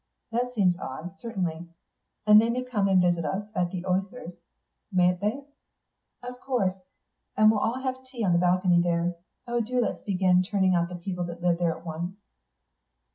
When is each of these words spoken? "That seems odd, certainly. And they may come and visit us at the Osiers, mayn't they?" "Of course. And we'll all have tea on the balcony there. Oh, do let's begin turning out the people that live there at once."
"That 0.31 0.55
seems 0.55 0.79
odd, 0.79 1.19
certainly. 1.19 1.67
And 2.25 2.41
they 2.41 2.49
may 2.49 2.63
come 2.63 2.87
and 2.87 2.99
visit 2.99 3.23
us 3.23 3.45
at 3.53 3.69
the 3.69 3.85
Osiers, 3.85 4.33
mayn't 4.91 5.19
they?" 5.21 5.43
"Of 6.23 6.39
course. 6.39 6.73
And 7.37 7.51
we'll 7.51 7.59
all 7.59 7.77
have 7.81 8.03
tea 8.05 8.23
on 8.23 8.33
the 8.33 8.39
balcony 8.39 8.81
there. 8.81 9.15
Oh, 9.45 9.61
do 9.61 9.79
let's 9.79 10.01
begin 10.01 10.41
turning 10.41 10.73
out 10.73 10.89
the 10.89 10.95
people 10.95 11.25
that 11.25 11.43
live 11.43 11.59
there 11.59 11.77
at 11.77 11.85
once." 11.85 12.15